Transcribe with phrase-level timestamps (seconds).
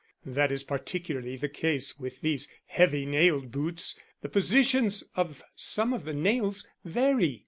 [0.25, 6.05] That is particularly the case with these heavy nailed boots the positions of some of
[6.05, 7.39] the nails vary.